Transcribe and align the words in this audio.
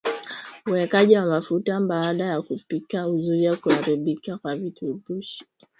Uwekaji 0.67 1.15
wa 1.15 1.25
mafuta 1.25 1.79
baada 1.81 2.23
ya 2.25 2.41
kupika 2.41 3.03
huzuia 3.03 3.55
kuharibika 3.55 4.37
kwa 4.37 4.55
virutubishi 4.55 5.45